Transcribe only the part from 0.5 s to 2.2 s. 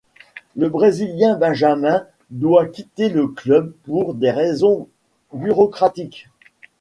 Le brésilien Benjamin